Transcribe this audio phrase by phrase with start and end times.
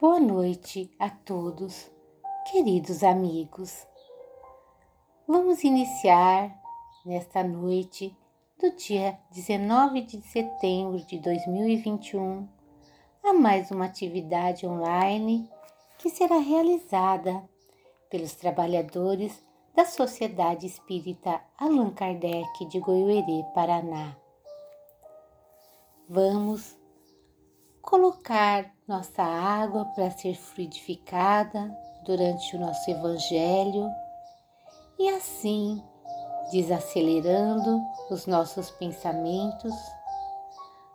[0.00, 1.90] Boa noite a todos,
[2.52, 3.84] queridos amigos.
[5.26, 6.56] Vamos iniciar
[7.04, 8.16] nesta noite
[8.60, 12.48] do dia 19 de setembro de 2021
[13.24, 15.50] a mais uma atividade online
[15.98, 17.42] que será realizada
[18.08, 19.44] pelos trabalhadores
[19.74, 24.16] da Sociedade Espírita Allan Kardec de Goiôerê, Paraná.
[26.08, 26.77] Vamos
[27.88, 31.74] colocar nossa água para ser fluidificada
[32.04, 33.90] durante o nosso Evangelho
[34.98, 35.82] e assim
[36.52, 39.72] desacelerando os nossos pensamentos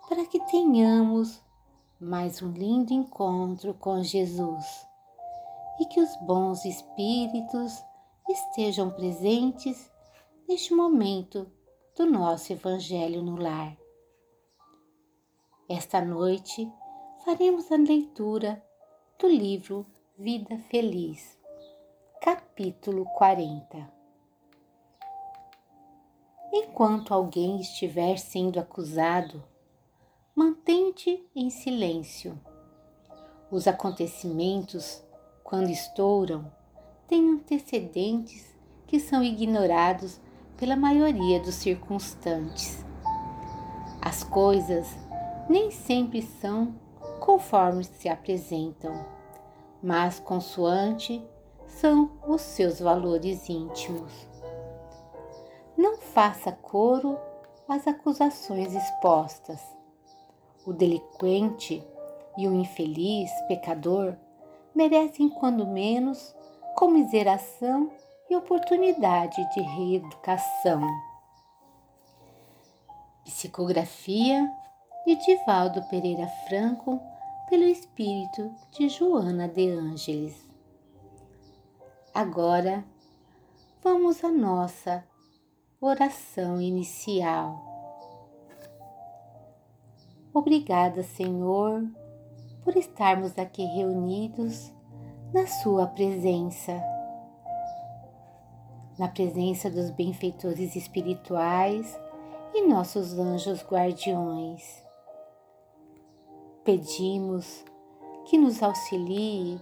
[0.07, 1.41] para que tenhamos
[1.99, 4.87] mais um lindo encontro com Jesus
[5.79, 7.83] e que os bons espíritos
[8.29, 9.91] estejam presentes
[10.47, 11.51] neste momento
[11.97, 13.75] do nosso Evangelho no Lar.
[15.67, 16.71] Esta noite
[17.23, 18.61] faremos a leitura
[19.17, 19.85] do livro
[20.17, 21.39] Vida Feliz,
[22.21, 23.89] capítulo 40.
[26.51, 29.41] Enquanto alguém estiver sendo acusado,
[30.35, 32.37] mantente em silêncio.
[33.49, 35.01] Os acontecimentos,
[35.45, 36.51] quando estouram,
[37.07, 38.53] têm antecedentes
[38.85, 40.19] que são ignorados
[40.57, 42.83] pela maioria dos circunstantes.
[44.01, 44.89] As coisas
[45.49, 46.82] nem sempre são
[47.23, 49.05] conforme se apresentam,
[49.81, 51.25] mas consoante
[51.65, 54.11] são os seus valores íntimos.
[55.77, 57.17] Não faça coro
[57.65, 59.61] às acusações expostas.
[60.67, 61.81] O delinquente
[62.37, 64.17] e o infeliz pecador
[64.75, 66.35] merecem, quando menos,
[66.75, 67.89] comiseração
[68.29, 70.81] e oportunidade de reeducação.
[73.23, 74.45] Psicografia
[75.05, 77.12] de Divaldo Pereira Franco
[77.49, 80.47] pelo espírito de Joana de Ângeles.
[82.13, 82.85] Agora
[83.83, 85.03] vamos à nossa
[85.81, 87.61] oração inicial.
[90.33, 91.83] Obrigada, Senhor,
[92.63, 94.73] por estarmos aqui reunidos
[95.33, 96.81] na Sua presença,
[98.97, 101.99] na presença dos benfeitores espirituais
[102.53, 104.82] e nossos anjos guardiões
[106.63, 107.63] pedimos
[108.25, 109.59] que nos auxilie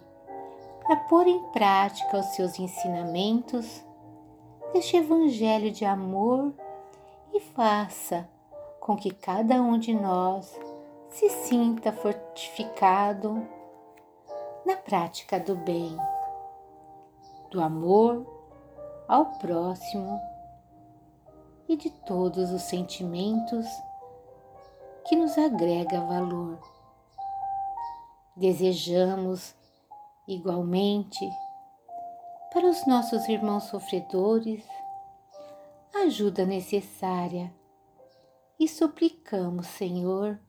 [0.89, 3.83] a pôr em prática os seus ensinamentos
[4.73, 6.53] deste Evangelho de amor
[7.33, 8.27] e faça
[8.79, 10.59] com que cada um de nós
[11.09, 13.45] se sinta fortificado
[14.65, 15.95] na prática do bem,
[17.49, 18.25] do amor
[19.07, 20.19] ao próximo
[21.67, 23.65] e de todos os sentimentos
[25.07, 26.80] que nos agrega valor.
[28.41, 29.53] Desejamos,
[30.27, 31.29] igualmente,
[32.51, 34.65] para os nossos irmãos sofredores,
[35.93, 37.53] ajuda necessária
[38.59, 40.39] e suplicamos, Senhor,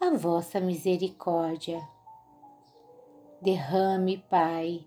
[0.00, 1.82] a vossa misericórdia.
[3.42, 4.86] Derrame, Pai,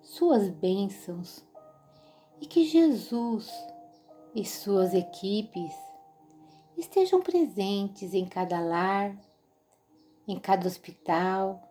[0.00, 1.46] suas bênçãos
[2.40, 3.48] e que Jesus
[4.34, 5.72] e suas equipes
[6.76, 9.16] estejam presentes em cada lar
[10.26, 11.62] em cada hospital,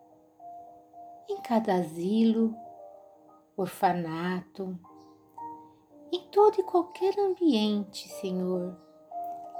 [1.28, 2.54] em cada asilo,
[3.56, 4.78] orfanato,
[6.12, 8.76] em todo e qualquer ambiente, Senhor,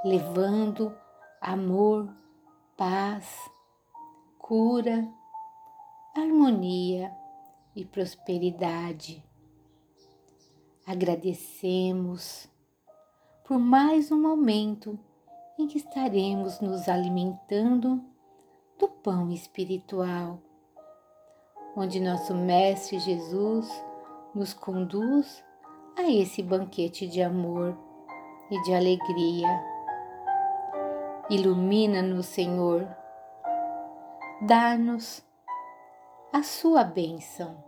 [0.05, 0.95] levando
[1.41, 2.15] amor,
[2.77, 3.51] paz,
[4.39, 5.09] cura,
[6.15, 7.11] harmonia
[7.75, 9.25] e prosperidade.
[10.87, 12.51] Agradecemos
[13.45, 14.99] por mais um momento
[15.59, 18.12] em que estaremos nos alimentando
[18.83, 20.41] do pão espiritual,
[21.77, 23.71] onde nosso Mestre Jesus
[24.35, 25.45] nos conduz
[25.97, 27.79] a esse banquete de amor
[28.51, 29.49] e de alegria.
[31.31, 32.89] Ilumina-nos, Senhor,
[34.49, 35.25] dá-nos
[36.33, 37.63] a sua bênção.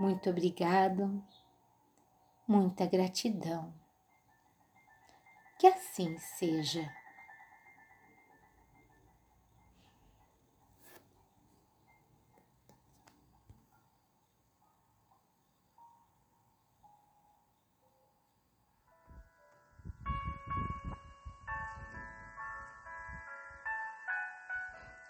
[0.00, 1.22] Muito obrigado,
[2.48, 3.70] muita gratidão.
[5.58, 6.90] Que assim seja.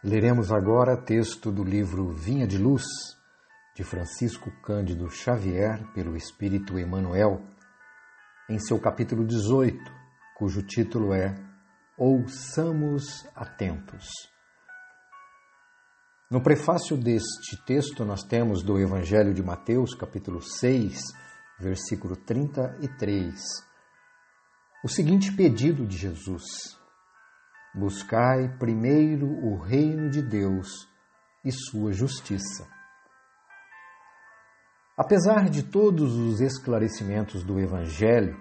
[0.07, 2.85] Leremos agora texto do livro Vinha de Luz,
[3.75, 7.43] de Francisco Cândido Xavier, pelo Espírito Emmanuel,
[8.49, 9.77] em seu capítulo 18,
[10.39, 11.35] cujo título é
[11.99, 14.07] Ouçamos Atentos.
[16.31, 21.01] No prefácio deste texto, nós temos do Evangelho de Mateus, capítulo 6,
[21.59, 23.35] versículo 33,
[24.85, 26.76] o seguinte pedido de Jesus:
[27.77, 30.89] Buscai primeiro o reino de Deus
[31.45, 32.67] e sua justiça.
[34.97, 38.35] Apesar de todos os esclarecimentos do Evangelho,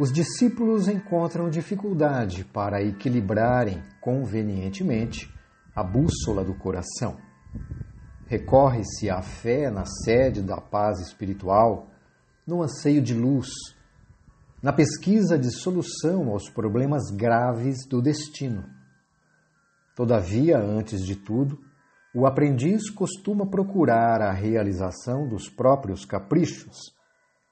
[0.00, 5.32] os discípulos encontram dificuldade para equilibrarem convenientemente
[5.72, 7.18] a bússola do coração.
[8.26, 11.88] Recorre-se à fé na sede da paz espiritual,
[12.44, 13.48] no anseio de luz,
[14.62, 18.64] na pesquisa de solução aos problemas graves do destino.
[19.96, 21.58] Todavia, antes de tudo,
[22.14, 26.94] o aprendiz costuma procurar a realização dos próprios caprichos,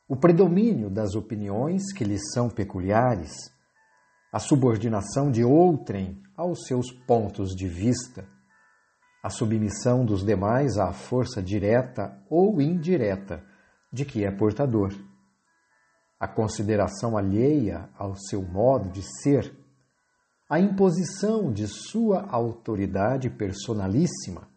[0.06, 3.32] o predomínio das opiniões que lhes são peculiares,
[4.30, 8.26] a subordinação de outrem aos seus pontos de vista,
[9.22, 13.42] a submissão dos demais à força direta ou indireta
[13.90, 14.92] de que é portador,
[16.18, 19.56] a consideração alheia ao seu modo de ser,
[20.48, 24.48] a imposição de sua autoridade personalíssima,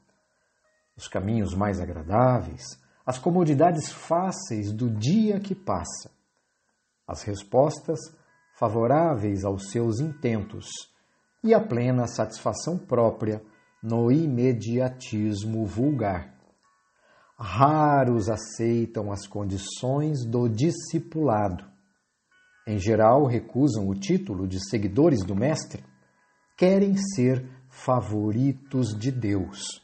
[0.96, 2.64] os caminhos mais agradáveis,
[3.06, 6.10] as comodidades fáceis do dia que passa,
[7.08, 8.00] as respostas
[8.58, 10.68] favoráveis aos seus intentos
[11.44, 13.44] e a plena satisfação própria
[13.82, 16.41] no imediatismo vulgar.
[17.44, 21.66] Raros aceitam as condições do discipulado.
[22.68, 25.84] Em geral, recusam o título de seguidores do Mestre.
[26.56, 29.82] Querem ser favoritos de Deus.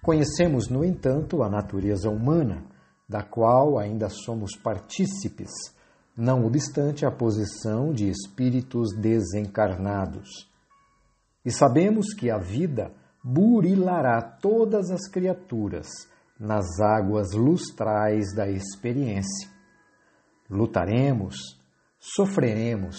[0.00, 2.64] Conhecemos, no entanto, a natureza humana,
[3.08, 5.50] da qual ainda somos partícipes
[6.16, 10.48] não obstante a posição de espíritos desencarnados.
[11.44, 12.92] E sabemos que a vida
[13.24, 15.88] burilará todas as criaturas
[16.38, 19.50] nas águas lustrais da experiência.
[20.48, 21.36] Lutaremos,
[21.98, 22.96] sofreremos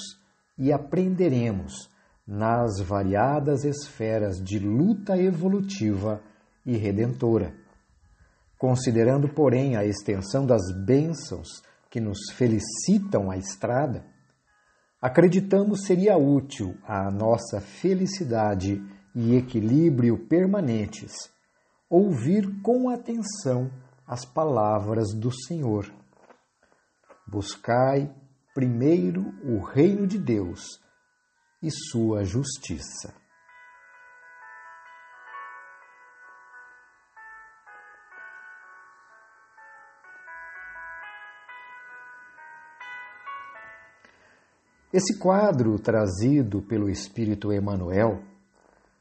[0.58, 1.90] e aprenderemos
[2.28, 6.22] nas variadas esferas de luta evolutiva
[6.66, 7.56] e redentora.
[8.58, 11.48] Considerando, porém, a extensão das bênçãos
[11.90, 14.06] que nos felicitam a estrada,
[15.02, 18.84] acreditamos seria útil à nossa felicidade
[19.16, 21.14] e equilíbrio permanentes
[21.90, 23.72] ouvir com atenção
[24.06, 25.92] as palavras do Senhor.
[27.28, 28.14] Buscai
[28.54, 30.80] primeiro o reino de Deus
[31.62, 33.14] e sua justiça.
[44.92, 48.24] Esse quadro trazido pelo Espírito Emmanuel,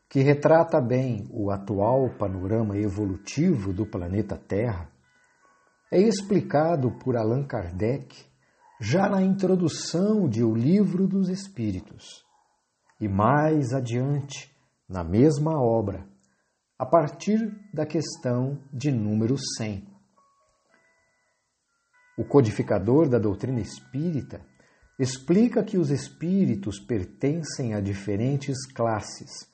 [0.09, 4.91] que retrata bem o atual panorama evolutivo do planeta Terra,
[5.91, 8.25] é explicado por Allan Kardec
[8.81, 12.25] já na introdução de O Livro dos Espíritos
[13.01, 14.51] e mais adiante,
[14.89, 16.07] na mesma obra,
[16.79, 17.39] a partir
[17.73, 19.87] da questão de número 100.
[22.17, 24.41] O codificador da doutrina espírita
[24.99, 29.49] explica que os espíritos pertencem a diferentes classes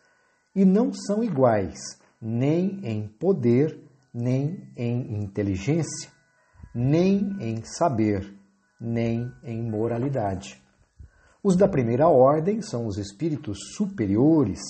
[0.55, 1.79] e não são iguais
[2.25, 3.79] nem em poder,
[4.13, 6.11] nem em inteligência,
[6.75, 8.35] nem em saber,
[8.81, 10.63] nem em moralidade.
[11.43, 14.61] Os da primeira ordem são os espíritos superiores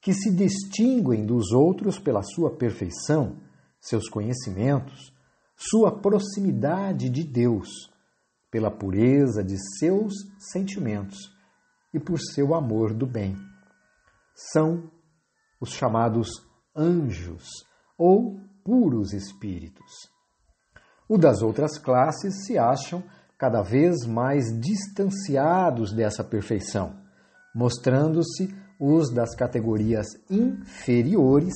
[0.00, 3.36] que se distinguem dos outros pela sua perfeição,
[3.80, 5.14] seus conhecimentos,
[5.56, 7.68] sua proximidade de Deus
[8.50, 11.18] pela pureza de seus sentimentos
[11.94, 13.36] e por seu amor do bem.
[14.34, 14.90] São
[15.60, 16.28] os chamados
[16.76, 17.44] anjos
[17.96, 20.10] ou puros espíritos.
[21.08, 23.02] O das outras classes se acham
[23.38, 27.00] cada vez mais distanciados dessa perfeição,
[27.54, 31.54] mostrando-se os das categorias inferiores,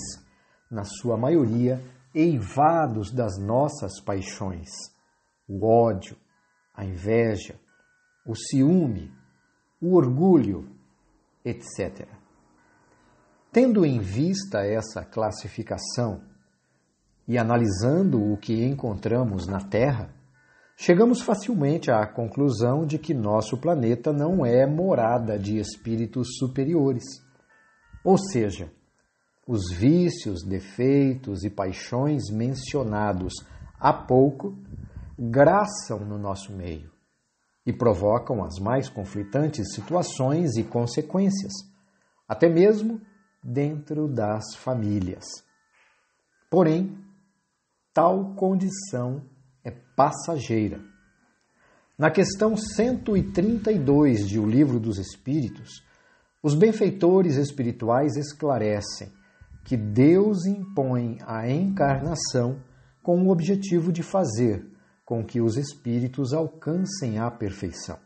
[0.71, 1.83] na sua maioria,
[2.15, 4.69] eivados das nossas paixões,
[5.49, 6.17] o ódio,
[6.75, 7.61] a inveja,
[8.27, 9.13] o ciúme,
[9.81, 10.69] o orgulho,
[11.45, 12.09] etc.
[13.53, 16.23] Tendo em vista essa classificação
[17.29, 20.09] e analisando o que encontramos na Terra,
[20.75, 27.05] chegamos facilmente à conclusão de que nosso planeta não é morada de espíritos superiores.
[28.03, 28.73] Ou seja,
[29.47, 33.35] os vícios, defeitos e paixões mencionados
[33.79, 34.57] há pouco
[35.19, 36.91] graçam no nosso meio
[37.67, 41.53] e provocam as mais conflitantes situações e consequências,
[42.27, 42.99] até mesmo
[43.43, 45.25] dentro das famílias.
[46.51, 46.97] Porém,
[47.93, 49.23] tal condição
[49.65, 50.81] é passageira.
[51.99, 55.83] Na questão 132 de O Livro dos Espíritos,
[56.43, 59.13] os benfeitores espirituais esclarecem
[59.65, 62.61] que Deus impõe a encarnação
[63.03, 64.67] com o objetivo de fazer
[65.05, 67.99] com que os espíritos alcancem a perfeição.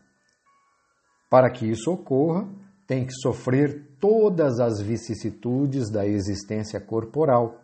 [1.29, 2.47] Para que isso ocorra,
[2.87, 7.61] tem que sofrer todas as vicissitudes da existência corporal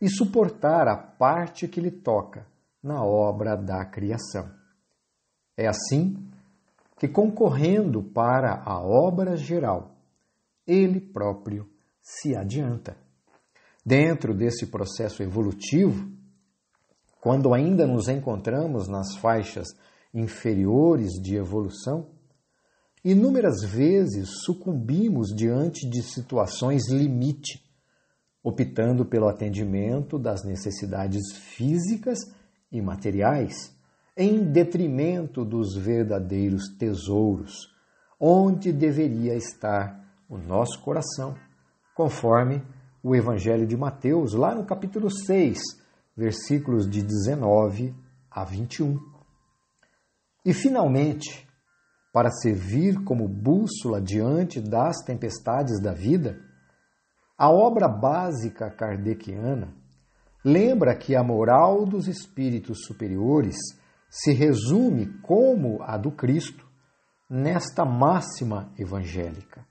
[0.00, 2.46] e suportar a parte que lhe toca
[2.80, 4.48] na obra da criação.
[5.56, 6.30] É assim
[6.98, 9.96] que, concorrendo para a obra geral,
[10.66, 11.68] ele próprio
[12.00, 12.96] se adianta.
[13.84, 16.10] Dentro desse processo evolutivo,
[17.20, 19.68] quando ainda nos encontramos nas faixas
[20.12, 22.13] inferiores de evolução,
[23.04, 27.62] inúmeras vezes sucumbimos diante de situações limite,
[28.42, 32.18] optando pelo atendimento das necessidades físicas
[32.72, 33.74] e materiais,
[34.16, 37.68] em detrimento dos verdadeiros tesouros,
[38.18, 41.34] onde deveria estar o nosso coração,
[41.94, 42.62] conforme
[43.02, 45.60] o Evangelho de Mateus, lá no capítulo 6,
[46.16, 47.94] versículos de 19
[48.30, 48.98] a 21.
[50.44, 51.46] E, finalmente,
[52.14, 56.38] para servir como bússola diante das tempestades da vida,
[57.36, 59.74] a obra básica kardeciana
[60.44, 63.56] lembra que a moral dos espíritos superiores
[64.08, 66.64] se resume, como a do Cristo,
[67.28, 69.66] nesta máxima evangélica: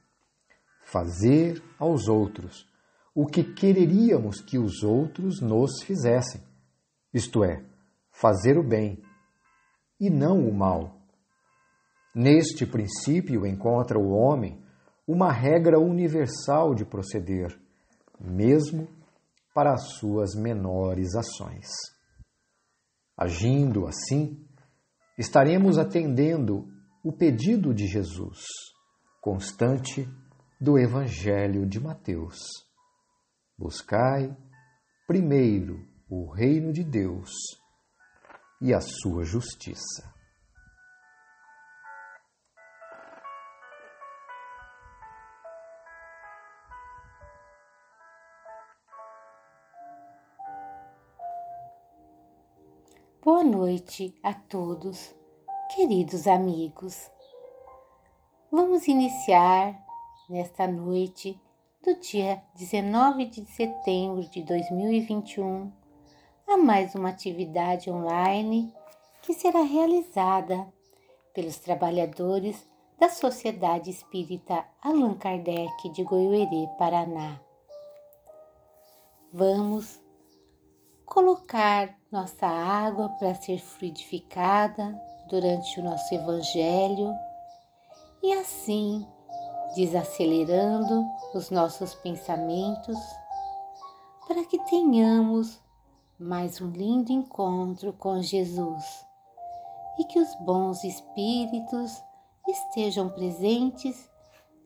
[0.84, 2.68] fazer aos outros
[3.16, 6.42] o que quereríamos que os outros nos fizessem,
[7.14, 7.64] isto é,
[8.12, 9.02] fazer o bem
[9.98, 11.03] e não o mal.
[12.16, 14.64] Neste princípio encontra o homem
[15.08, 17.60] uma regra universal de proceder,
[18.20, 18.88] mesmo
[19.54, 21.68] para as suas menores ações.
[23.18, 24.46] Agindo assim,
[25.18, 26.68] estaremos atendendo
[27.04, 28.40] o pedido de Jesus,
[29.20, 30.08] constante
[30.62, 32.38] do Evangelho de Mateus.
[33.58, 34.36] Buscai
[35.08, 37.32] primeiro o reino de Deus
[38.62, 40.13] e a sua justiça.
[53.24, 55.16] Boa noite a todos,
[55.74, 57.10] queridos amigos.
[58.52, 59.82] Vamos iniciar
[60.28, 61.40] nesta noite
[61.82, 65.72] do dia 19 de setembro de 2021
[66.50, 68.74] a mais uma atividade online
[69.22, 70.68] que será realizada
[71.34, 72.68] pelos trabalhadores
[73.00, 77.40] da Sociedade Espírita Allan Kardec de Goiôerê, Paraná.
[79.32, 80.03] Vamos
[81.06, 87.14] colocar nossa água para ser fluidificada durante o nosso Evangelho
[88.22, 89.08] e assim
[89.76, 92.98] desacelerando os nossos pensamentos
[94.28, 95.60] para que tenhamos
[96.20, 99.06] mais um lindo encontro com Jesus
[100.00, 102.02] e que os bons espíritos
[102.48, 104.10] estejam presentes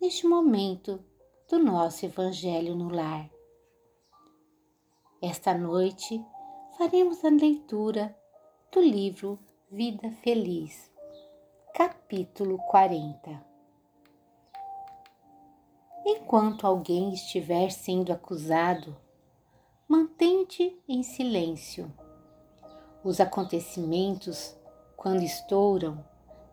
[0.02, 1.04] neste momento
[1.50, 3.37] do nosso Evangelho no lar.
[5.30, 6.26] Esta noite
[6.78, 8.18] faremos a leitura
[8.72, 9.38] do livro
[9.70, 10.90] Vida Feliz,
[11.76, 13.46] capítulo 40.
[16.06, 18.96] Enquanto alguém estiver sendo acusado,
[19.86, 21.92] mantente em silêncio.
[23.04, 24.56] Os acontecimentos,
[24.96, 26.06] quando estouram,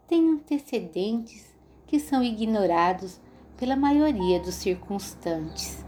[0.08, 1.54] têm antecedentes
[1.86, 3.20] que são ignorados
[3.56, 5.84] pela maioria dos circunstantes.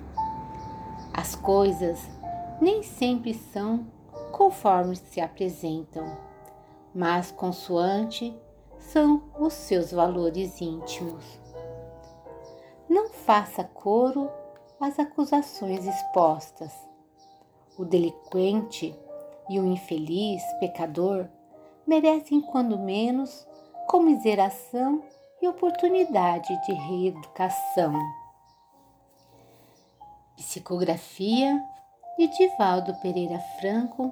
[1.12, 1.98] As coisas
[2.60, 3.86] nem sempre são
[4.32, 6.16] conforme se apresentam,
[6.94, 8.36] mas consoante
[8.78, 11.24] são os seus valores íntimos.
[12.88, 14.30] Não faça coro
[14.80, 16.72] às acusações expostas.
[17.78, 18.94] O delinquente
[19.48, 21.28] e o infeliz pecador
[21.86, 23.46] merecem, quando menos,
[23.86, 25.02] comiseração
[25.40, 27.94] e oportunidade de reeducação.
[30.36, 31.62] Psicografia
[32.16, 34.10] de Divaldo Pereira Franco,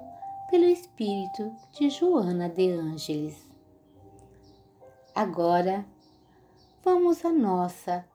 [0.49, 3.49] pelo espírito de Joana de Ângeles.
[5.15, 5.83] Agora,
[6.83, 8.05] vamos à nossa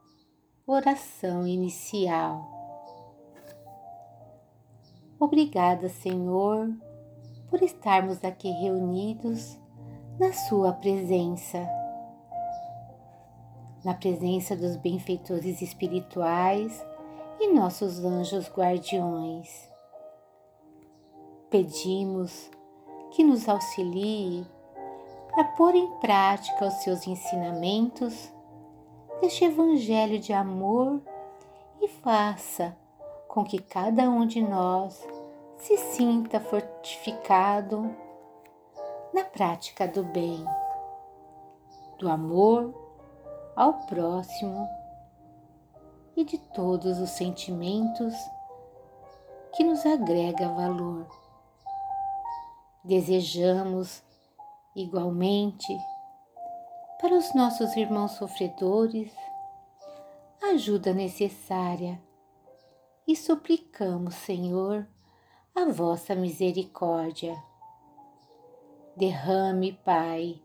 [0.64, 2.48] Oração inicial.
[5.18, 6.72] Obrigada, Senhor,
[7.48, 9.58] por estarmos aqui reunidos
[10.20, 11.66] na Sua presença,
[13.84, 16.86] na presença dos benfeitores espirituais
[17.40, 19.69] e nossos anjos guardiões.
[21.50, 22.48] Pedimos
[23.10, 24.46] que nos auxilie
[25.32, 28.32] a pôr em prática os seus ensinamentos
[29.20, 31.02] deste Evangelho de amor
[31.82, 32.76] e faça
[33.26, 35.04] com que cada um de nós
[35.58, 37.92] se sinta fortificado
[39.12, 40.44] na prática do bem,
[41.98, 42.72] do amor
[43.56, 44.68] ao próximo
[46.14, 48.14] e de todos os sentimentos
[49.52, 51.19] que nos agrega valor.
[52.84, 54.02] Desejamos
[54.74, 55.76] igualmente
[57.00, 59.12] para os nossos irmãos sofredores
[60.42, 62.00] ajuda necessária
[63.06, 64.86] e suplicamos, Senhor,
[65.54, 67.36] a vossa misericórdia.
[68.96, 70.40] Derrame, Pai,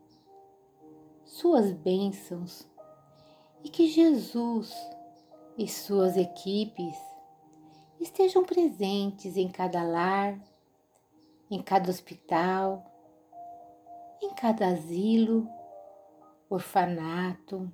[1.24, 2.68] suas bênçãos
[3.64, 4.74] e que Jesus
[5.58, 6.96] e suas equipes
[7.98, 10.38] estejam presentes em cada lar,
[11.50, 12.84] em cada hospital,
[14.22, 15.48] em cada asilo,
[16.48, 17.70] orfanato,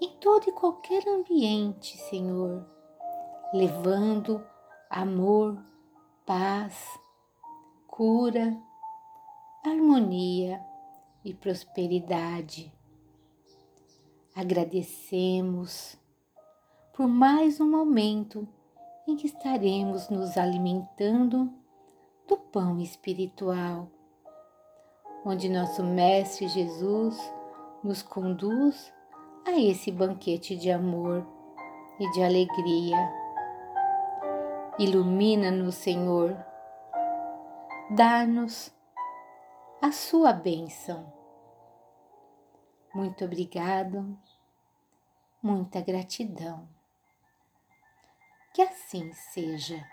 [0.00, 2.66] em todo e qualquer ambiente, Senhor,
[3.52, 4.44] levando
[4.90, 5.62] amor,
[6.26, 6.98] paz,
[7.86, 8.56] cura,
[9.64, 10.60] harmonia
[11.24, 12.72] e prosperidade.
[14.34, 15.96] Agradecemos
[16.92, 18.48] por mais um momento
[19.06, 21.61] em que estaremos nos alimentando
[22.26, 23.88] do pão espiritual,
[25.24, 27.18] onde nosso Mestre Jesus
[27.82, 28.92] nos conduz
[29.46, 31.26] a esse banquete de amor
[31.98, 32.96] e de alegria.
[34.78, 36.36] Ilumina-nos, Senhor,
[37.90, 38.72] dá-nos
[39.80, 41.12] a sua bênção.
[42.94, 44.18] Muito obrigado,
[45.42, 46.68] muita gratidão.
[48.54, 49.91] Que assim seja.